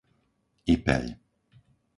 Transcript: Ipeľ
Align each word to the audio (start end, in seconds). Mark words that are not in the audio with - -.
Ipeľ 0.73 1.05